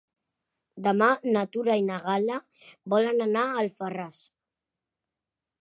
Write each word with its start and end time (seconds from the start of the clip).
Demà 0.87 1.09
na 1.35 1.43
Tura 1.57 1.75
i 1.83 1.85
na 1.91 1.99
Gal·la 2.07 2.39
volen 2.95 3.23
anar 3.29 3.47
a 3.51 3.63
Alfarràs. 3.67 4.27